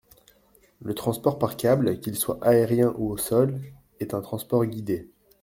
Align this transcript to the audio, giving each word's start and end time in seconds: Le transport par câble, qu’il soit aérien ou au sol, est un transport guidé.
Le 0.81 0.95
transport 0.95 1.37
par 1.37 1.55
câble, 1.57 1.99
qu’il 1.99 2.15
soit 2.15 2.43
aérien 2.43 2.91
ou 2.97 3.11
au 3.11 3.17
sol, 3.17 3.61
est 3.99 4.15
un 4.15 4.21
transport 4.21 4.65
guidé. 4.65 5.11